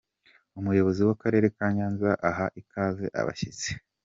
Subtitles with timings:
[0.59, 3.69] Umuyobozi w'akarere ka Nyanza aha ikaze abashyitsi.